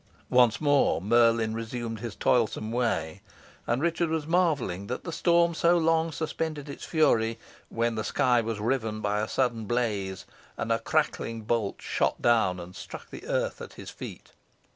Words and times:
Once 0.31 0.59
more 0.59 0.99
Merlin 0.99 1.53
resumed 1.53 1.99
his 1.99 2.15
toilsome 2.15 2.71
way, 2.71 3.21
and 3.67 3.83
Richard 3.83 4.09
was 4.09 4.25
marvelling 4.25 4.87
that 4.87 5.03
the 5.03 5.11
storm 5.11 5.53
so 5.53 5.77
long 5.77 6.11
suspended 6.11 6.67
its 6.67 6.83
fury, 6.85 7.37
when 7.69 7.93
the 7.93 8.03
sky 8.03 8.41
was 8.41 8.59
riven 8.59 8.99
by 8.99 9.19
a 9.19 9.27
sudden 9.27 9.65
blaze, 9.65 10.25
and 10.57 10.71
a 10.71 10.79
crackling 10.79 11.41
bolt 11.41 11.79
shot 11.83 12.19
down 12.19 12.59
and 12.59 12.75
struck 12.75 13.11
the 13.11 13.27
earth 13.27 13.61
at 13.61 13.73
his 13.73 13.91
feet. 13.91 14.31